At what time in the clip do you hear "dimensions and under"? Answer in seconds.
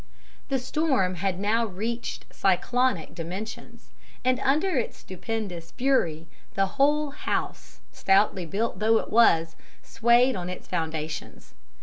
3.13-4.75